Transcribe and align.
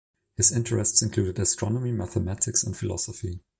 His 0.35 0.51
interests 0.51 1.03
included 1.03 1.37
astronomy, 1.37 1.91
mathematics, 1.91 2.63
and 2.63 2.75
philosophy. 2.75 3.41